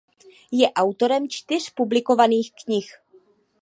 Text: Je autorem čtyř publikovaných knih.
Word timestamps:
Je 0.51 0.69
autorem 0.73 1.29
čtyř 1.29 1.69
publikovaných 1.75 2.53
knih. 2.63 2.89